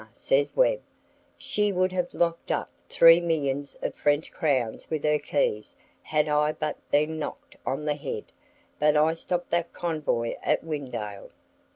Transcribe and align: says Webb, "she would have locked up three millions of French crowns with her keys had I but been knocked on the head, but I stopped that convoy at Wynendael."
says 0.15 0.55
Webb, 0.55 0.81
"she 1.37 1.71
would 1.71 1.91
have 1.91 2.15
locked 2.15 2.49
up 2.49 2.71
three 2.89 3.21
millions 3.21 3.77
of 3.83 3.93
French 3.93 4.31
crowns 4.31 4.89
with 4.89 5.03
her 5.03 5.19
keys 5.19 5.75
had 6.01 6.27
I 6.27 6.53
but 6.53 6.75
been 6.89 7.19
knocked 7.19 7.55
on 7.67 7.85
the 7.85 7.93
head, 7.93 8.31
but 8.79 8.97
I 8.97 9.13
stopped 9.13 9.51
that 9.51 9.73
convoy 9.73 10.37
at 10.41 10.63
Wynendael." 10.63 11.29